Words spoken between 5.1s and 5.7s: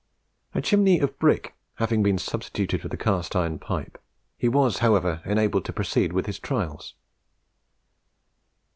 enabled